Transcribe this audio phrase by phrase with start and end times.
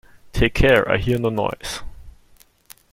[0.33, 1.83] Take care I hear no noise.